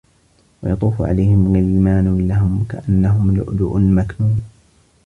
وَيَطوفُ 0.63 1.01
عَلَيهِم 1.01 1.55
غِلمانٌ 1.55 2.27
لَهُم 2.27 2.65
كَأَنَّهُم 2.69 3.37
لُؤلُؤٌ 3.37 3.77
مَكنونٌ 3.77 4.41